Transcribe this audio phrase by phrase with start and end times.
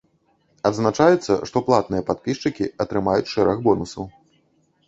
[0.69, 4.03] Адзначаецца, што платныя падпісчыкі атрымаюць шэраг бонусаў.